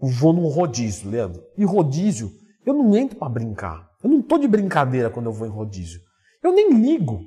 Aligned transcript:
vou 0.00 0.32
num 0.32 0.48
rodízio, 0.48 1.10
Leandro. 1.10 1.42
E 1.56 1.64
rodízio, 1.64 2.30
eu 2.64 2.74
não 2.74 2.96
entro 2.96 3.16
para 3.16 3.28
brincar. 3.28 3.88
Eu 4.02 4.10
não 4.10 4.22
tô 4.22 4.38
de 4.38 4.46
brincadeira 4.46 5.10
quando 5.10 5.26
eu 5.26 5.32
vou 5.32 5.46
em 5.46 5.50
rodízio. 5.50 6.00
Eu 6.42 6.52
nem 6.52 6.72
ligo 6.72 7.20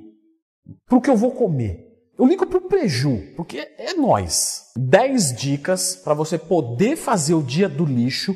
pro 0.86 1.00
que 1.00 1.10
eu 1.10 1.16
vou 1.16 1.32
comer. 1.32 1.88
Eu 2.18 2.26
ligo 2.26 2.46
pro 2.46 2.60
preju, 2.62 3.18
porque 3.36 3.58
é 3.78 3.94
nós. 3.94 4.72
10 4.76 5.36
dicas 5.36 5.96
para 5.96 6.14
você 6.14 6.38
poder 6.38 6.96
fazer 6.96 7.34
o 7.34 7.42
dia 7.42 7.68
do 7.68 7.84
lixo 7.84 8.34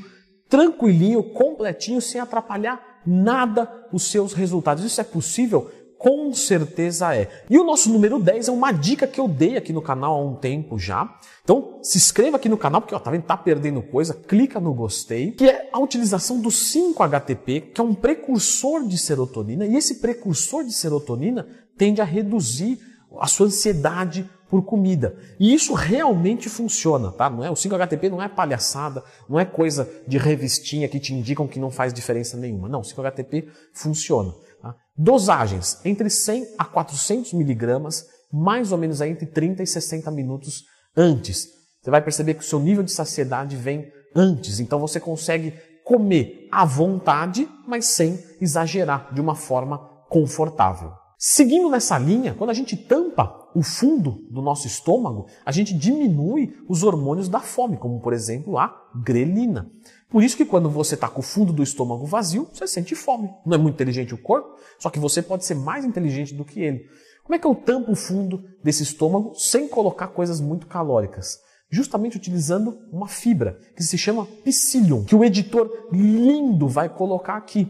tranquilinho, 0.48 1.22
completinho, 1.22 2.00
sem 2.00 2.20
atrapalhar 2.20 3.00
nada 3.06 3.70
os 3.92 4.10
seus 4.10 4.32
resultados. 4.32 4.84
Isso 4.84 5.00
é 5.00 5.04
possível? 5.04 5.70
Com 5.98 6.32
certeza 6.34 7.14
é. 7.14 7.44
E 7.48 7.58
o 7.58 7.64
nosso 7.64 7.90
número 7.90 8.18
10 8.18 8.48
é 8.48 8.52
uma 8.52 8.70
dica 8.70 9.06
que 9.06 9.18
eu 9.18 9.26
dei 9.26 9.56
aqui 9.56 9.72
no 9.72 9.80
canal 9.80 10.14
há 10.14 10.24
um 10.24 10.34
tempo 10.34 10.78
já. 10.78 11.18
Então, 11.42 11.78
se 11.82 11.96
inscreva 11.96 12.36
aqui 12.36 12.48
no 12.48 12.58
canal, 12.58 12.80
porque 12.80 12.94
ó, 12.94 12.98
tá 12.98 13.10
vendo, 13.10 13.22
tá 13.22 13.36
perdendo 13.36 13.80
coisa, 13.80 14.12
clica 14.12 14.60
no 14.60 14.74
gostei, 14.74 15.32
que 15.32 15.48
é 15.48 15.70
a 15.72 15.78
utilização 15.78 16.40
do 16.40 16.50
5-HTP, 16.50 17.72
que 17.72 17.80
é 17.80 17.84
um 17.84 17.94
precursor 17.94 18.86
de 18.86 18.98
serotonina, 18.98 19.64
e 19.64 19.76
esse 19.76 19.96
precursor 19.96 20.64
de 20.64 20.72
serotonina 20.72 21.46
tende 21.78 22.00
a 22.00 22.04
reduzir 22.04 22.78
a 23.18 23.26
sua 23.26 23.46
ansiedade 23.46 24.28
por 24.48 24.64
comida. 24.64 25.16
E 25.38 25.52
isso 25.52 25.74
realmente 25.74 26.48
funciona, 26.48 27.10
tá? 27.10 27.28
Não 27.28 27.44
é 27.44 27.50
o 27.50 27.54
5-HTP 27.54 28.08
não 28.10 28.22
é 28.22 28.28
palhaçada, 28.28 29.02
não 29.28 29.38
é 29.38 29.44
coisa 29.44 29.88
de 30.06 30.18
revistinha 30.18 30.88
que 30.88 31.00
te 31.00 31.12
indicam 31.12 31.48
que 31.48 31.58
não 31.58 31.70
faz 31.70 31.92
diferença 31.92 32.36
nenhuma. 32.36 32.68
Não, 32.68 32.80
o 32.80 32.84
5-HTP 32.84 33.48
funciona. 33.72 34.32
Tá? 34.62 34.74
Dosagens 34.96 35.80
entre 35.84 36.08
100 36.08 36.54
a 36.58 36.64
400 36.64 37.32
miligramas, 37.32 38.06
mais 38.32 38.72
ou 38.72 38.78
menos 38.78 39.00
entre 39.00 39.26
30 39.26 39.62
e 39.62 39.66
60 39.66 40.10
minutos 40.10 40.64
antes. 40.96 41.48
Você 41.82 41.90
vai 41.90 42.02
perceber 42.02 42.34
que 42.34 42.40
o 42.40 42.46
seu 42.46 42.60
nível 42.60 42.82
de 42.82 42.92
saciedade 42.92 43.56
vem 43.56 43.92
antes, 44.14 44.60
então 44.60 44.80
você 44.80 44.98
consegue 44.98 45.54
comer 45.84 46.48
à 46.50 46.64
vontade, 46.64 47.48
mas 47.66 47.86
sem 47.86 48.18
exagerar, 48.40 49.14
de 49.14 49.20
uma 49.20 49.36
forma 49.36 49.78
confortável. 50.08 50.92
Seguindo 51.18 51.70
nessa 51.70 51.98
linha, 51.98 52.34
quando 52.34 52.50
a 52.50 52.54
gente 52.54 52.76
tampa 52.76 53.50
o 53.54 53.62
fundo 53.62 54.26
do 54.30 54.42
nosso 54.42 54.66
estômago, 54.66 55.26
a 55.46 55.50
gente 55.50 55.72
diminui 55.72 56.54
os 56.68 56.82
hormônios 56.82 57.26
da 57.26 57.40
fome, 57.40 57.78
como 57.78 58.00
por 58.00 58.12
exemplo 58.12 58.58
a 58.58 58.90
grelina. 59.02 59.70
Por 60.10 60.22
isso 60.22 60.36
que 60.36 60.44
quando 60.44 60.68
você 60.68 60.94
está 60.94 61.08
com 61.08 61.20
o 61.20 61.24
fundo 61.24 61.54
do 61.54 61.62
estômago 61.62 62.04
vazio, 62.04 62.46
você 62.52 62.66
sente 62.66 62.94
fome. 62.94 63.30
Não 63.46 63.54
é 63.54 63.58
muito 63.58 63.76
inteligente 63.76 64.14
o 64.14 64.18
corpo, 64.18 64.58
só 64.78 64.90
que 64.90 64.98
você 64.98 65.22
pode 65.22 65.46
ser 65.46 65.54
mais 65.54 65.86
inteligente 65.86 66.34
do 66.34 66.44
que 66.44 66.60
ele. 66.60 66.84
Como 67.24 67.34
é 67.34 67.38
que 67.38 67.46
eu 67.46 67.54
tampo 67.54 67.92
o 67.92 67.96
fundo 67.96 68.44
desse 68.62 68.82
estômago 68.82 69.34
sem 69.34 69.66
colocar 69.68 70.08
coisas 70.08 70.38
muito 70.38 70.66
calóricas? 70.66 71.38
Justamente 71.70 72.18
utilizando 72.18 72.78
uma 72.92 73.08
fibra 73.08 73.58
que 73.74 73.82
se 73.82 73.96
chama 73.96 74.26
psyllium, 74.44 75.04
que 75.04 75.14
o 75.14 75.24
editor 75.24 75.88
lindo 75.90 76.68
vai 76.68 76.90
colocar 76.90 77.36
aqui. 77.36 77.68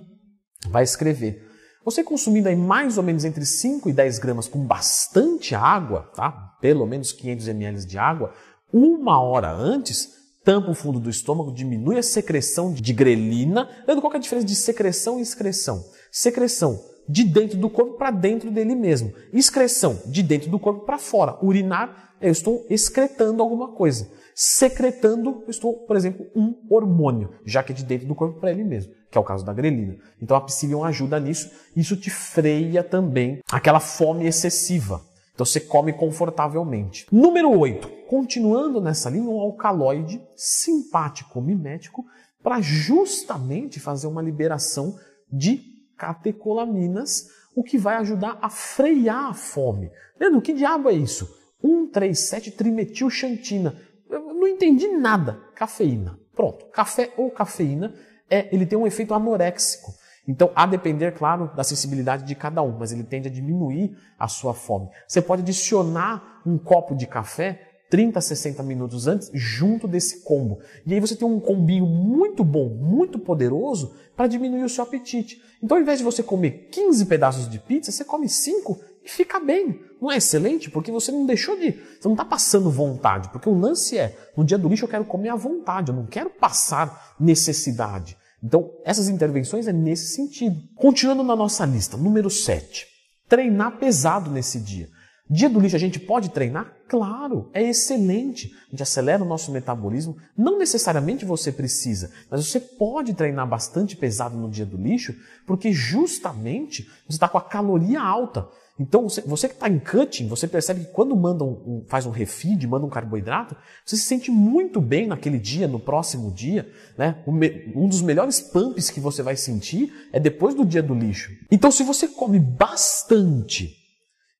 Vai 0.69 0.83
escrever 0.83 1.46
você 1.87 2.03
consumindo 2.03 2.48
aí 2.48 2.56
mais 2.56 2.98
ou 2.98 3.05
menos 3.05 3.25
entre 3.25 3.47
5 3.47 3.89
e 3.89 3.92
10 3.92 4.19
gramas 4.19 4.48
com 4.48 4.59
bastante 4.59 5.55
água, 5.55 6.11
tá? 6.17 6.33
Pelo 6.61 6.84
menos 6.84 7.12
500 7.12 7.47
ml 7.47 7.87
de 7.87 7.97
água, 7.97 8.34
uma 8.73 9.23
hora 9.23 9.53
antes, 9.53 10.11
tampa 10.45 10.69
o 10.69 10.75
fundo 10.75 10.98
do 10.98 11.09
estômago, 11.09 11.53
diminui 11.53 11.97
a 11.97 12.03
secreção 12.03 12.73
de 12.73 12.93
grelina. 12.93 13.70
Lembra 13.87 14.01
qual 14.01 14.12
é 14.12 14.17
a 14.17 14.20
diferença 14.20 14.45
de 14.45 14.56
secreção 14.56 15.20
e 15.20 15.23
excreção? 15.23 15.84
Secreção 16.11 16.96
de 17.09 17.25
dentro 17.25 17.59
do 17.59 17.71
corpo 17.71 17.95
para 17.95 18.11
dentro 18.11 18.51
dele 18.51 18.75
mesmo. 18.75 19.12
Excreção 19.33 20.01
de 20.07 20.23
dentro 20.23 20.51
do 20.51 20.59
corpo 20.59 20.85
para 20.85 20.99
fora. 20.99 21.37
Urinar, 21.43 22.15
eu 22.21 22.31
estou 22.31 22.67
excretando 22.69 23.43
alguma 23.43 23.73
coisa. 23.73 24.11
Secretando, 24.35 25.43
eu 25.47 25.51
estou, 25.51 25.75
por 25.87 25.97
exemplo, 25.97 26.27
um 26.34 26.55
hormônio, 26.69 27.31
já 27.45 27.62
que 27.62 27.73
é 27.73 27.75
de 27.75 27.84
dentro 27.84 28.07
do 28.07 28.15
corpo 28.15 28.39
para 28.41 28.51
ele 28.51 28.65
mesmo 28.65 28.93
que 29.17 29.19
é 29.19 29.21
o 29.21 29.25
caso 29.25 29.45
da 29.45 29.53
grelina. 29.55 29.97
Então 30.21 30.37
a 30.37 30.41
psyllium 30.43 30.84
ajuda 30.84 31.19
nisso, 31.19 31.51
isso 31.75 31.97
te 31.97 32.11
freia 32.11 32.84
também 32.84 33.41
aquela 33.51 33.81
fome 33.81 34.27
excessiva. 34.27 35.00
Então 35.33 35.44
você 35.44 35.61
come 35.61 35.93
confortavelmente. 35.93 37.06
Número 37.11 37.50
8. 37.50 37.88
Continuando 38.09 38.81
nessa 38.81 39.09
linha, 39.09 39.28
um 39.28 39.41
alcaloide 39.41 40.21
simpático 40.34 41.41
mimético 41.41 42.05
para 42.43 42.61
justamente 42.61 43.81
fazer 43.81 44.06
uma 44.06 44.23
liberação 44.23 44.97
de 45.33 45.62
catecolaminas, 45.97 47.29
o 47.55 47.62
que 47.62 47.79
vai 47.79 47.97
ajudar 47.97 48.39
a 48.41 48.51
frear 48.51 49.31
a 49.31 49.34
fome. 49.34 49.91
Leandro, 50.21 50.41
que 50.41 50.53
diabo 50.53 50.89
é 50.89 50.93
isso? 50.93 51.27
137 51.61 52.51
trimetilxantina. 52.53 53.81
Eu 54.09 54.35
não 54.35 54.47
entendi 54.47 54.89
nada. 54.89 55.41
Cafeína. 55.55 56.19
Pronto. 56.35 56.67
Café 56.67 57.12
ou 57.17 57.31
cafeína 57.31 57.95
é, 58.31 58.49
ele 58.55 58.67
tem 58.67 58.79
um 58.79 58.87
efeito 58.87 59.15
anoréxico. 59.15 59.93
Então, 60.29 60.51
a 60.55 60.67
depender, 60.67 61.12
claro, 61.12 61.53
da 61.55 61.62
sensibilidade 61.62 62.25
de 62.25 62.35
cada 62.35 62.61
um, 62.61 62.77
mas 62.77 62.91
ele 62.91 63.05
tende 63.05 63.29
a 63.29 63.31
diminuir 63.31 63.97
a 64.19 64.27
sua 64.27 64.53
fome. 64.53 64.89
Você 65.06 65.23
pode 65.23 65.43
adicionar 65.43 66.43
um 66.45 66.59
copo 66.59 66.97
de 66.97 67.06
café 67.06 67.61
30 67.91 68.19
a 68.19 68.23
60 68.23 68.63
minutos 68.63 69.07
antes, 69.07 69.31
junto 69.33 69.87
desse 69.87 70.21
combo. 70.23 70.59
E 70.85 70.95
aí 70.95 71.01
você 71.01 71.15
tem 71.15 71.27
um 71.27 71.41
combinho 71.41 71.87
muito 71.87 72.43
bom, 72.45 72.69
muito 72.69 73.19
poderoso, 73.19 73.95
para 74.17 74.27
diminuir 74.27 74.65
o 74.65 74.69
seu 74.69 74.83
apetite. 74.83 75.41
Então, 75.63 75.77
ao 75.77 75.83
invés 75.83 75.99
de 75.99 76.05
você 76.05 76.23
comer 76.23 76.69
15 76.71 77.07
pedaços 77.07 77.49
de 77.49 77.59
pizza, 77.59 77.93
você 77.93 78.05
come 78.05 78.29
5 78.29 78.81
e 79.05 79.09
fica 79.09 79.39
bem. 79.39 79.81
Não 80.01 80.11
é 80.11 80.17
excelente? 80.17 80.71
Porque 80.71 80.91
você 80.91 81.13
não 81.13 81.25
deixou 81.27 81.57
de. 81.57 81.73
Você 81.73 82.07
não 82.09 82.13
está 82.13 82.25
passando 82.25 82.71
vontade. 82.71 83.29
Porque 83.31 83.49
o 83.49 83.59
lance 83.59 83.97
é: 83.97 84.17
no 84.37 84.45
dia 84.45 84.59
do 84.59 84.69
lixo 84.69 84.85
eu 84.85 84.89
quero 84.89 85.05
comer 85.05 85.29
à 85.29 85.37
vontade, 85.37 85.91
eu 85.91 85.97
não 85.97 86.07
quero 86.07 86.31
passar 86.31 87.15
necessidade. 87.19 88.17
Então, 88.43 88.71
essas 88.85 89.09
intervenções 89.09 89.67
é 89.67 89.73
nesse 89.73 90.15
sentido. 90.15 90.61
Continuando 90.75 91.23
na 91.23 91.35
nossa 91.35 91.65
lista, 91.65 91.97
número 91.97 92.29
7. 92.29 92.87
Treinar 93.29 93.79
pesado 93.79 94.31
nesse 94.31 94.61
dia. 94.61 94.89
Dia 95.28 95.48
do 95.48 95.59
lixo 95.59 95.75
a 95.75 95.78
gente 95.78 95.98
pode 95.98 96.31
treinar? 96.31 96.72
Claro, 96.88 97.50
é 97.53 97.60
excelente. 97.62 98.54
A 98.69 98.70
gente 98.70 98.82
acelera 98.82 99.25
o 99.25 99.26
nosso 99.26 99.50
metabolismo. 99.50 100.16
Não 100.38 100.56
necessariamente 100.56 101.25
você 101.25 101.50
precisa, 101.50 102.12
mas 102.31 102.47
você 102.47 102.60
pode 102.60 103.12
treinar 103.12 103.48
bastante 103.48 103.97
pesado 103.97 104.37
no 104.37 104.48
dia 104.48 104.64
do 104.64 104.76
lixo, 104.76 105.16
porque 105.44 105.72
justamente 105.72 106.84
você 107.09 107.16
está 107.16 107.28
com 107.28 107.38
a 107.38 107.42
caloria 107.42 108.00
alta. 108.00 108.48
Então, 108.78 109.09
você, 109.09 109.22
você 109.22 109.48
que 109.48 109.54
está 109.54 109.69
em 109.69 109.78
cutting, 109.78 110.28
você 110.28 110.47
percebe 110.47 110.84
que 110.84 110.92
quando 110.92 111.16
manda 111.16 111.43
um, 111.43 111.48
um, 111.66 111.84
faz 111.88 112.04
um 112.04 112.10
refeed, 112.10 112.66
manda 112.66 112.84
um 112.84 112.91
carboidrato, 112.91 113.56
você 113.84 113.97
se 113.97 114.03
sente 114.03 114.31
muito 114.31 114.82
bem 114.82 115.06
naquele 115.06 115.38
dia, 115.38 115.66
no 115.66 115.81
próximo 115.81 116.31
dia. 116.31 116.70
Né? 116.97 117.16
Um 117.26 117.88
dos 117.88 118.03
melhores 118.03 118.38
pumps 118.38 118.91
que 118.91 119.00
você 119.00 119.22
vai 119.22 119.34
sentir 119.34 119.93
é 120.12 120.20
depois 120.20 120.54
do 120.54 120.64
dia 120.64 120.82
do 120.82 120.94
lixo. 120.94 121.32
Então, 121.50 121.70
se 121.70 121.82
você 121.82 122.06
come 122.06 122.38
bastante 122.38 123.86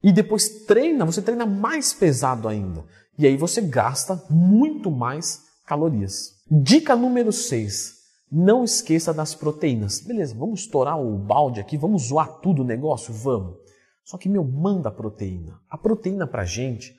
e 0.07 0.13
depois 0.13 0.65
treina, 0.65 1.05
você 1.05 1.21
treina 1.21 1.45
mais 1.45 1.93
pesado 1.93 2.47
ainda. 2.47 2.85
E 3.19 3.27
aí 3.27 3.37
você 3.37 3.61
gasta 3.61 4.25
muito 4.31 4.89
mais 4.89 5.43
calorias. 5.67 6.37
Dica 6.49 6.95
número 6.95 7.33
6. 7.33 7.97
Não 8.31 8.63
esqueça 8.63 9.13
das 9.13 9.35
proteínas. 9.35 9.99
Beleza, 9.99 10.33
vamos 10.33 10.61
estourar 10.61 10.97
o 10.97 11.19
balde 11.19 11.59
aqui, 11.59 11.77
vamos 11.77 12.05
zoar 12.05 12.39
tudo 12.39 12.63
o 12.63 12.65
negócio? 12.65 13.13
Vamos. 13.13 13.57
Só 14.05 14.17
que, 14.17 14.29
meu, 14.29 14.45
manda 14.45 14.91
a 14.91 14.93
proteína. 14.93 15.59
A 15.69 15.77
proteína 15.77 16.25
para 16.25 16.43
a 16.43 16.47
gente, 16.47 16.95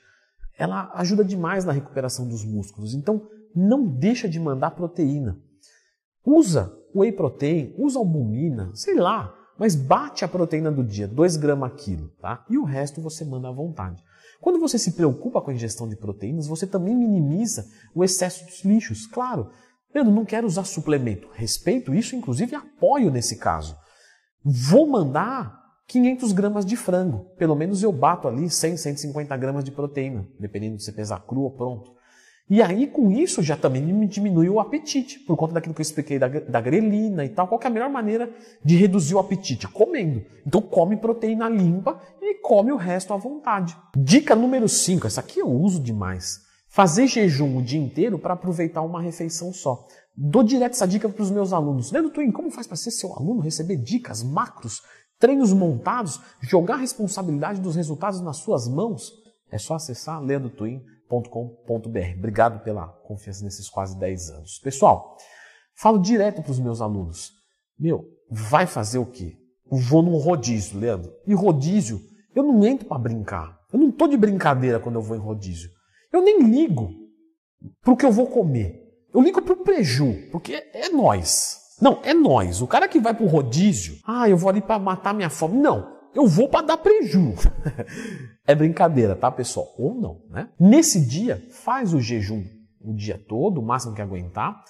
ela 0.59 0.91
ajuda 0.95 1.23
demais 1.23 1.63
na 1.63 1.71
recuperação 1.71 2.27
dos 2.27 2.43
músculos. 2.43 2.93
Então, 2.93 3.25
não 3.55 3.87
deixa 3.87 4.27
de 4.27 4.37
mandar 4.37 4.71
proteína. 4.71 5.39
Usa 6.25 6.77
whey 6.93 7.13
protein, 7.13 7.73
usa 7.77 7.99
albumina, 7.99 8.69
sei 8.73 8.95
lá, 8.95 9.33
mas 9.57 9.75
bate 9.75 10.23
a 10.23 10.27
proteína 10.27 10.71
do 10.71 10.83
dia, 10.83 11.07
2 11.07 11.37
gramas 11.37 11.73
quilo, 11.77 12.09
tá? 12.21 12.45
E 12.49 12.57
o 12.57 12.63
resto 12.63 13.01
você 13.01 13.25
manda 13.25 13.49
à 13.49 13.51
vontade. 13.51 14.03
Quando 14.39 14.59
você 14.59 14.77
se 14.77 14.91
preocupa 14.91 15.41
com 15.41 15.49
a 15.49 15.53
ingestão 15.53 15.87
de 15.87 15.95
proteínas, 15.95 16.47
você 16.47 16.67
também 16.67 16.95
minimiza 16.95 17.65
o 17.95 18.03
excesso 18.03 18.45
dos 18.45 18.63
lixos. 18.63 19.07
Claro, 19.07 19.49
eu 19.93 20.03
não 20.03 20.25
quero 20.25 20.45
usar 20.45 20.63
suplemento. 20.63 21.27
Respeito 21.33 21.93
isso, 21.93 22.15
inclusive 22.15 22.55
apoio 22.55 23.09
nesse 23.09 23.37
caso. 23.37 23.75
Vou 24.43 24.87
mandar 24.87 25.57
500 25.87 26.31
gramas 26.33 26.65
de 26.65 26.75
frango. 26.75 27.25
Pelo 27.37 27.55
menos 27.55 27.81
eu 27.81 27.91
bato 27.91 28.27
ali 28.27 28.49
100, 28.49 28.77
150 28.77 29.35
gramas 29.37 29.63
de 29.63 29.71
proteína, 29.71 30.27
dependendo 30.39 30.77
de 30.77 30.83
você 30.83 30.91
pesar 30.91 31.19
cru 31.25 31.41
ou 31.41 31.51
pronto. 31.51 31.96
E 32.49 32.61
aí, 32.61 32.87
com 32.87 33.11
isso, 33.11 33.43
já 33.43 33.57
também 33.57 33.81
me 33.81 34.07
diminui 34.07 34.47
o 34.49 34.59
apetite, 34.59 35.19
por 35.19 35.35
conta 35.35 35.55
daquilo 35.55 35.73
que 35.73 35.81
eu 35.81 35.83
expliquei 35.83 36.17
da, 36.17 36.27
da 36.27 36.61
grelina 36.61 37.25
e 37.25 37.29
tal. 37.29 37.47
Qual 37.47 37.59
é 37.61 37.67
a 37.67 37.69
melhor 37.69 37.89
maneira 37.89 38.29
de 38.63 38.77
reduzir 38.77 39.15
o 39.15 39.19
apetite? 39.19 39.67
Comendo. 39.67 40.23
Então, 40.45 40.61
come 40.61 40.95
proteína 40.95 41.49
limpa 41.49 42.01
e 42.21 42.35
come 42.35 42.71
o 42.71 42.77
resto 42.77 43.13
à 43.13 43.17
vontade. 43.17 43.75
Dica 43.97 44.33
número 44.33 44.69
5, 44.69 45.07
essa 45.07 45.19
aqui 45.19 45.39
eu 45.39 45.49
uso 45.49 45.81
demais. 45.81 46.39
Fazer 46.69 47.07
jejum 47.07 47.57
o 47.57 47.61
dia 47.61 47.79
inteiro 47.79 48.17
para 48.17 48.33
aproveitar 48.33 48.81
uma 48.81 49.01
refeição 49.01 49.51
só. 49.51 49.85
Dou 50.15 50.41
direto 50.41 50.73
essa 50.73 50.87
dica 50.87 51.09
para 51.09 51.21
os 51.21 51.31
meus 51.31 51.51
alunos. 51.51 51.91
Leandro 51.91 52.11
Twin, 52.11 52.31
como 52.31 52.49
faz 52.49 52.65
para 52.65 52.77
ser 52.77 52.91
seu 52.91 53.13
aluno, 53.13 53.41
receber 53.41 53.75
dicas, 53.75 54.23
macros 54.23 54.81
treinos 55.19 55.51
montados, 55.51 56.19
jogar 56.41 56.75
a 56.75 56.77
responsabilidade 56.77 57.59
dos 57.59 57.75
resultados 57.75 58.21
nas 58.21 58.37
suas 58.37 58.67
mãos, 58.67 59.11
é 59.51 59.57
só 59.57 59.75
acessar 59.75 60.21
leandrotwin.com.br. 61.09 62.17
Obrigado 62.17 62.63
pela 62.63 62.87
confiança 62.87 63.43
nesses 63.43 63.69
quase 63.69 63.97
10 63.97 64.29
anos. 64.31 64.59
Pessoal, 64.59 65.17
Falo 65.79 65.99
direto 65.99 66.41
para 66.41 66.51
os 66.51 66.59
meus 66.59 66.81
alunos. 66.81 67.33
Meu, 67.79 68.03
vai 68.31 68.65
fazer 68.65 68.97
o 68.97 69.05
quê? 69.05 69.37
Eu 69.71 69.77
vou 69.77 70.01
num 70.01 70.17
rodízio, 70.17 70.79
Leandro. 70.79 71.13
E 71.27 71.35
rodízio, 71.35 72.01
eu 72.33 72.41
não 72.41 72.65
entro 72.65 72.87
para 72.87 72.97
brincar. 72.97 73.59
Eu 73.71 73.77
não 73.77 73.91
tô 73.91 74.07
de 74.07 74.17
brincadeira 74.17 74.79
quando 74.79 74.95
eu 74.95 75.03
vou 75.03 75.15
em 75.15 75.19
rodízio. 75.19 75.69
Eu 76.11 76.23
nem 76.23 76.41
ligo 76.41 76.89
pro 77.83 77.95
que 77.95 78.03
eu 78.03 78.11
vou 78.11 78.25
comer. 78.25 78.83
Eu 79.13 79.21
ligo 79.21 79.39
pro 79.39 79.63
preju, 79.63 80.15
porque 80.31 80.53
é 80.73 80.89
nós. 80.89 81.59
Não, 81.79 81.99
é 82.03 82.11
nós. 82.11 82.59
O 82.59 82.67
cara 82.67 82.87
que 82.87 82.99
vai 82.99 83.13
pro 83.13 83.27
rodízio, 83.27 83.97
ah, 84.03 84.27
eu 84.27 84.35
vou 84.35 84.49
ali 84.49 84.61
para 84.61 84.79
matar 84.79 85.13
minha 85.13 85.29
fome. 85.29 85.59
Não, 85.59 85.95
eu 86.15 86.25
vou 86.25 86.49
para 86.49 86.65
dar 86.65 86.77
preju. 86.77 87.35
é 88.47 88.55
brincadeira, 88.55 89.15
tá, 89.15 89.29
pessoal? 89.29 89.75
Ou 89.77 89.93
não, 89.93 90.21
né? 90.29 90.49
Nesse 90.57 91.05
dia, 91.05 91.45
faz 91.51 91.93
o 91.93 91.99
jejum 91.99 92.43
o 92.79 92.93
dia 92.93 93.21
todo, 93.27 93.59
o 93.59 93.65
máximo 93.65 93.93
que 93.93 94.01
aguentar. 94.01 94.63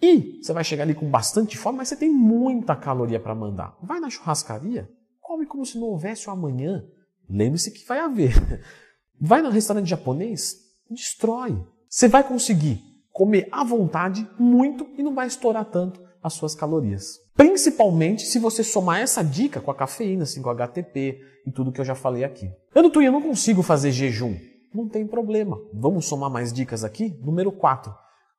E 0.00 0.40
você 0.40 0.52
vai 0.52 0.62
chegar 0.62 0.84
ali 0.84 0.94
com 0.94 1.10
bastante 1.10 1.58
fome, 1.58 1.78
mas 1.78 1.88
você 1.88 1.96
tem 1.96 2.10
muita 2.10 2.76
caloria 2.76 3.18
para 3.18 3.34
mandar. 3.34 3.76
Vai 3.82 3.98
na 3.98 4.08
churrascaria, 4.08 4.88
come 5.20 5.44
como 5.44 5.66
se 5.66 5.76
não 5.76 5.88
houvesse 5.88 6.28
o 6.28 6.32
amanhã. 6.32 6.84
Lembre-se 7.28 7.72
que 7.72 7.84
vai 7.84 7.98
haver. 7.98 8.32
Vai 9.20 9.42
no 9.42 9.50
restaurante 9.50 9.88
japonês, 9.88 10.54
destrói. 10.88 11.60
Você 11.88 12.06
vai 12.06 12.22
conseguir 12.22 12.80
comer 13.10 13.48
à 13.50 13.64
vontade 13.64 14.24
muito 14.38 14.86
e 14.96 15.02
não 15.02 15.12
vai 15.12 15.26
estourar 15.26 15.64
tanto 15.64 16.00
as 16.22 16.34
suas 16.34 16.54
calorias. 16.54 17.18
Principalmente 17.34 18.24
se 18.26 18.38
você 18.38 18.64
somar 18.64 19.00
essa 19.00 19.22
dica 19.22 19.60
com 19.60 19.70
a 19.70 19.74
cafeína, 19.74 20.24
assim, 20.24 20.42
com 20.42 20.48
o 20.48 20.52
HTP 20.52 21.20
e 21.46 21.52
tudo 21.52 21.72
que 21.72 21.80
eu 21.80 21.84
já 21.84 21.94
falei 21.94 22.24
aqui. 22.24 22.50
Eu, 22.74 22.82
doutor, 22.82 23.02
eu 23.02 23.12
não 23.12 23.22
consigo 23.22 23.62
fazer 23.62 23.92
jejum. 23.92 24.36
Não 24.74 24.88
tem 24.88 25.06
problema. 25.06 25.58
Vamos 25.72 26.06
somar 26.06 26.30
mais 26.30 26.52
dicas 26.52 26.84
aqui? 26.84 27.16
Número 27.22 27.50
4. 27.52 27.94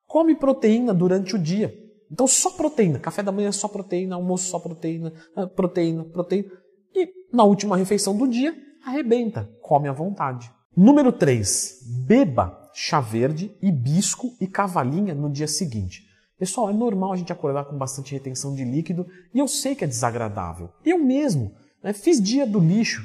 Come 0.06 0.36
proteína 0.36 0.94
durante 0.94 1.36
o 1.36 1.40
dia. 1.40 1.74
Então 2.12 2.28
só 2.28 2.52
proteína. 2.52 3.00
Café 3.00 3.24
da 3.24 3.32
manhã 3.32 3.52
só 3.52 3.68
proteína, 3.68 4.16
almoço 4.16 4.50
só 4.50 4.60
proteína, 4.60 5.14
ah, 5.36 5.48
proteína, 5.48 6.04
proteína. 6.04 6.50
E 6.94 7.10
na 7.32 7.44
última 7.44 7.78
refeição 7.78 8.18
do 8.18 8.28
dia, 8.28 8.56
arrebenta. 8.86 9.50
Come 9.62 9.88
à 9.88 9.94
vontade. 9.94 10.52
Número 10.76 11.12
3. 11.12 12.06
Beba 12.06 12.60
chá 12.74 13.02
verde, 13.02 13.56
hibisco 13.62 14.36
e 14.40 14.48
cavalinha 14.48 15.14
no 15.14 15.30
dia 15.30 15.48
seguinte. 15.48 16.09
Pessoal, 16.40 16.70
é 16.70 16.74
normal 16.74 17.12
a 17.12 17.18
gente 17.18 17.34
acordar 17.34 17.66
com 17.66 17.78
bastante 17.78 18.14
retenção 18.14 18.56
de 18.56 18.64
líquido 18.64 19.06
e 19.34 19.40
eu 19.40 19.48
sei 19.48 19.76
que 19.76 19.84
é 19.84 19.88
desagradável. 19.88 20.70
Eu 20.86 20.98
mesmo 20.98 21.54
né, 21.84 21.92
fiz 21.92 22.22
dia 22.22 22.48
do 22.48 22.60
lixo. 22.60 23.04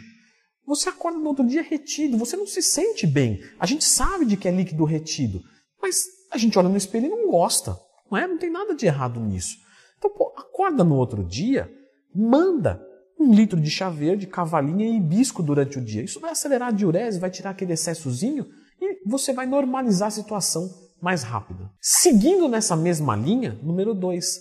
Você 0.65 0.89
acorda 0.89 1.19
no 1.19 1.27
outro 1.27 1.45
dia 1.45 1.61
retido, 1.61 2.17
você 2.17 2.37
não 2.37 2.47
se 2.47 2.63
sente 2.63 3.09
bem. 3.09 3.43
A 3.59 3.67
gente 3.67 3.85
sabe 3.85 4.25
de 4.25 4.37
que 4.37 4.47
é 4.47 4.53
líquido 4.53 4.85
retido, 4.85 5.43
mas 5.83 6.05
a 6.31 6.39
gente 6.39 6.57
olha 6.57 6.69
no 6.69 6.77
espelho 6.77 7.07
e 7.07 7.11
não 7.11 7.29
gosta. 7.29 7.77
Não 8.09 8.17
é? 8.17 8.27
Não 8.27 8.39
tem 8.39 8.51
nada 8.51 8.73
de 8.73 8.87
errado 8.87 9.19
nisso. 9.19 9.57
Então, 9.99 10.11
pô, 10.11 10.33
acorda 10.37 10.85
no 10.85 10.95
outro 10.95 11.25
dia, 11.25 11.69
manda 12.15 12.81
um 13.19 13.35
litro 13.35 13.61
de 13.61 13.69
chá 13.69 13.91
verde, 13.91 14.29
cavalinha 14.29 14.87
e 14.87 14.97
hibisco 14.97 15.43
durante 15.43 15.79
o 15.79 15.85
dia. 15.85 16.05
Isso 16.05 16.21
vai 16.21 16.31
acelerar 16.31 16.69
a 16.69 16.73
diurese, 16.73 17.19
vai 17.19 17.31
tirar 17.31 17.51
aquele 17.51 17.73
excessozinho 17.73 18.47
e 18.81 19.09
você 19.09 19.33
vai 19.33 19.47
normalizar 19.47 20.09
a 20.09 20.13
situação 20.13 20.84
mais 21.05 21.23
rápida. 21.23 21.71
Seguindo 21.83 22.49
nessa 22.49 22.75
mesma 22.75 23.15
linha, 23.15 23.59
número 23.63 23.93
2, 23.95 24.41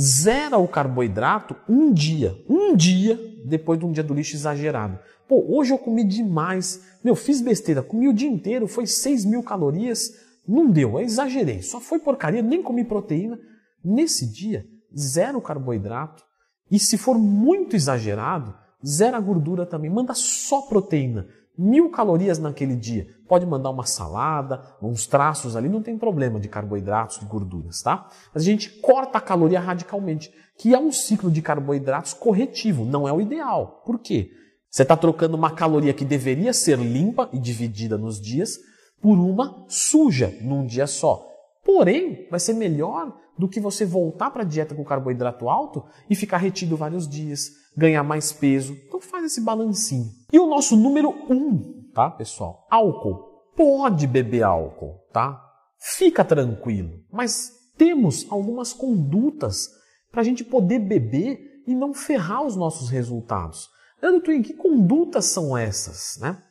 zera 0.00 0.56
o 0.56 0.66
carboidrato 0.66 1.54
um 1.68 1.92
dia, 1.92 2.34
um 2.48 2.74
dia 2.74 3.20
depois 3.44 3.78
de 3.78 3.84
um 3.84 3.92
dia 3.92 4.02
do 4.02 4.14
lixo 4.14 4.34
exagerado. 4.34 4.98
Pô, 5.28 5.44
hoje 5.46 5.74
eu 5.74 5.78
comi 5.78 6.02
demais, 6.02 6.82
meu, 7.04 7.14
fiz 7.14 7.42
besteira, 7.42 7.82
comi 7.82 8.08
o 8.08 8.14
dia 8.14 8.28
inteiro, 8.28 8.66
foi 8.66 8.86
6 8.86 9.26
mil 9.26 9.42
calorias, 9.42 10.10
não 10.48 10.70
deu, 10.70 10.92
eu 10.94 11.00
exagerei, 11.00 11.60
só 11.60 11.78
foi 11.78 11.98
porcaria, 11.98 12.40
nem 12.40 12.62
comi 12.62 12.84
proteína. 12.84 13.38
Nesse 13.84 14.32
dia, 14.32 14.64
zera 14.98 15.36
o 15.36 15.42
carboidrato 15.42 16.24
e 16.70 16.78
se 16.78 16.96
for 16.96 17.18
muito 17.18 17.76
exagerado, 17.76 18.54
zera 18.84 19.18
a 19.18 19.20
gordura 19.20 19.66
também, 19.66 19.90
manda 19.90 20.14
só 20.14 20.62
proteína 20.62 21.28
mil 21.58 21.90
calorias 21.90 22.38
naquele 22.38 22.76
dia. 22.76 23.08
Pode 23.26 23.44
mandar 23.44 23.70
uma 23.70 23.84
salada, 23.84 24.62
uns 24.80 25.06
traços 25.06 25.56
ali, 25.56 25.68
não 25.68 25.82
tem 25.82 25.98
problema 25.98 26.38
de 26.38 26.48
carboidratos, 26.48 27.18
de 27.18 27.26
gorduras, 27.26 27.82
tá? 27.82 28.08
Mas 28.32 28.44
a 28.44 28.46
gente 28.46 28.70
corta 28.80 29.18
a 29.18 29.20
caloria 29.20 29.58
radicalmente, 29.58 30.32
que 30.56 30.72
é 30.72 30.78
um 30.78 30.92
ciclo 30.92 31.30
de 31.30 31.42
carboidratos 31.42 32.14
corretivo, 32.14 32.84
não 32.84 33.08
é 33.08 33.12
o 33.12 33.20
ideal. 33.20 33.82
Por 33.84 33.98
quê? 33.98 34.30
Você 34.70 34.82
está 34.82 34.96
trocando 34.96 35.36
uma 35.36 35.50
caloria 35.50 35.92
que 35.92 36.04
deveria 36.04 36.52
ser 36.52 36.78
limpa 36.78 37.28
e 37.32 37.38
dividida 37.38 37.98
nos 37.98 38.20
dias 38.20 38.58
por 39.00 39.18
uma 39.18 39.64
suja 39.68 40.36
num 40.40 40.64
dia 40.66 40.86
só. 40.86 41.26
Porém, 41.64 42.26
vai 42.30 42.38
ser 42.40 42.52
melhor 42.54 43.14
do 43.38 43.48
que 43.48 43.60
você 43.60 43.86
voltar 43.86 44.30
para 44.30 44.42
a 44.42 44.46
dieta 44.46 44.74
com 44.74 44.84
carboidrato 44.84 45.48
alto 45.48 45.84
e 46.10 46.14
ficar 46.14 46.38
retido 46.38 46.76
vários 46.76 47.08
dias, 47.08 47.50
ganhar 47.76 48.02
mais 48.02 48.32
peso. 48.32 48.76
Então 48.86 49.00
faz 49.00 49.24
esse 49.24 49.40
balancinho. 49.40 50.10
E 50.32 50.38
o 50.38 50.48
nosso 50.48 50.76
número 50.76 51.10
um, 51.30 51.88
tá, 51.94 52.10
pessoal? 52.10 52.66
Álcool. 52.70 53.26
Pode 53.56 54.06
beber 54.06 54.42
álcool, 54.42 54.98
tá? 55.12 55.40
Fica 55.78 56.24
tranquilo. 56.24 57.00
Mas 57.10 57.52
temos 57.76 58.26
algumas 58.30 58.72
condutas 58.72 59.68
para 60.10 60.20
a 60.22 60.24
gente 60.24 60.44
poder 60.44 60.80
beber 60.80 61.62
e 61.66 61.74
não 61.74 61.94
ferrar 61.94 62.44
os 62.44 62.56
nossos 62.56 62.88
resultados. 62.88 63.68
Leandro 64.02 64.22
Twin, 64.22 64.42
que 64.42 64.54
condutas 64.54 65.26
são 65.26 65.56
essas, 65.56 66.18
né? 66.20 66.42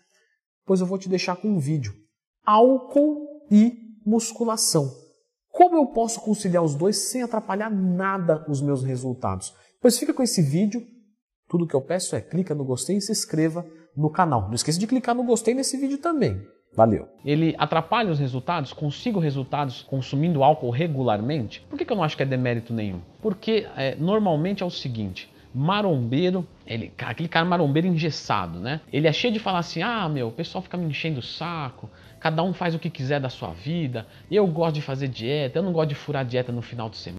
Pois 0.65 0.81
eu 0.81 0.85
vou 0.85 0.97
te 0.97 1.09
deixar 1.09 1.35
com 1.37 1.49
um 1.49 1.59
vídeo. 1.59 1.93
Álcool 2.45 3.45
e 3.49 3.73
musculação. 4.05 5.06
Como 5.57 5.75
eu 5.75 5.88
posso 5.88 6.21
conciliar 6.21 6.63
os 6.63 6.75
dois 6.75 7.09
sem 7.09 7.24
atrapalhar 7.24 7.71
nada 7.71 8.45
os 8.48 8.62
meus 8.62 8.83
resultados? 8.83 9.56
Pois 9.81 9.98
fica 9.98 10.13
com 10.13 10.21
esse 10.21 10.39
vídeo. 10.39 10.86
Tudo 11.50 11.65
que 11.65 11.74
eu 11.74 11.81
peço 11.81 12.15
é 12.15 12.21
clica 12.21 12.54
no 12.54 12.63
gostei 12.63 12.98
e 12.98 13.01
se 13.01 13.12
inscreva 13.12 13.65
no 13.95 14.12
canal. 14.12 14.45
Não 14.50 14.54
esqueça 14.54 14.80
de 14.80 14.86
clicar 14.86 15.15
no 15.15 15.24
gostei 15.24 15.56
nesse 15.56 15.75
vídeo 15.75 15.98
também. 15.98 16.39
Valeu. 16.75 17.07
Ele 17.25 17.56
atrapalha 17.57 18.12
os 18.12 18.19
resultados? 18.19 18.71
Consigo 18.71 19.19
resultados 19.19 19.81
consumindo 19.81 20.44
álcool 20.44 20.69
regularmente? 20.69 21.65
Por 21.68 21.75
que, 21.75 21.86
que 21.86 21.92
eu 21.92 21.98
não 21.98 22.04
acho 22.04 22.15
que 22.15 22.21
é 22.21 22.27
demérito 22.27 22.71
nenhum? 22.71 23.01
Porque 23.19 23.65
é, 23.75 23.95
normalmente 23.95 24.62
é 24.62 24.65
o 24.65 24.69
seguinte: 24.69 25.27
marombeiro, 25.56 26.48
ele, 26.68 26.94
aquele 27.00 27.27
cara 27.27 27.48
marombeiro 27.48 27.88
engessado, 27.88 28.59
né? 28.59 28.81
Ele 28.94 29.07
é 29.07 29.12
cheio 29.12 29.33
de 29.33 29.39
falar 29.39 29.57
assim: 29.57 29.81
ah, 29.81 30.07
meu, 30.07 30.27
o 30.27 30.31
pessoal 30.31 30.62
fica 30.62 30.77
me 30.77 30.86
enchendo 30.86 31.18
o 31.18 31.24
saco, 31.24 31.89
cada 32.19 32.43
um 32.43 32.53
faz 32.53 32.75
o 32.75 32.79
que 32.79 32.89
quiser 32.89 33.19
da 33.19 33.29
sua 33.29 33.51
vida, 33.51 34.07
eu 34.29 34.45
gosto 34.47 34.75
de 34.75 34.81
fazer 34.81 35.07
dieta, 35.07 35.59
eu 35.59 35.63
não 35.63 35.71
gosto 35.71 35.89
de 35.89 35.95
furar 35.95 36.25
dieta 36.25 36.51
no 36.51 36.61
final 36.61 36.89
de 36.89 36.97
semana. 36.97 37.15